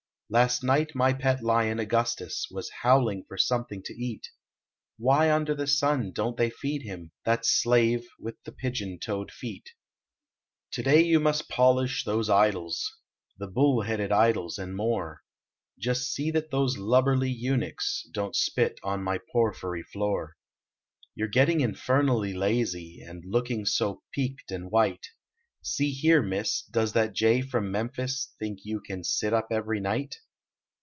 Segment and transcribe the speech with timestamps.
[0.33, 4.29] Last night my pet lion, Augustus, Was howling for something to eat
[4.97, 9.29] Why under the sun don t they feed him That slave with the pigeon toed
[9.33, 9.71] feet?
[10.71, 12.95] Today vou must polish those idols.
[13.39, 15.19] The buhl headed idols and more,
[15.77, 20.37] just see that those lubberly eunuchs Don t spit on my porphry floor.
[21.13, 25.07] You re getting infernally la/.v And looking so peeked and white.
[25.63, 26.63] See here, miss!
[26.63, 30.15] Does that jay from Memphis Think you can sit up every night?